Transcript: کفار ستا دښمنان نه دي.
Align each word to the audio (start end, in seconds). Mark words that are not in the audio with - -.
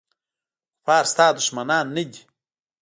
کفار 0.79 1.03
ستا 1.11 1.25
دښمنان 1.37 1.85
نه 1.95 2.03
دي. 2.11 2.21